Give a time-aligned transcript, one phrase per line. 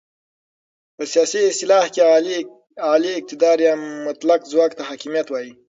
[0.95, 2.01] په سیاسي اصطلاح کې
[2.91, 3.73] اعلی اقتدار یا
[4.07, 5.51] مطلق ځواک ته حاکمیت وایې.